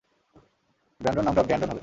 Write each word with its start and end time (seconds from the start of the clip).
Brandon, 1.01 1.23
নামটা 1.27 1.43
Brandon 1.47 1.69
হবে? 1.71 1.79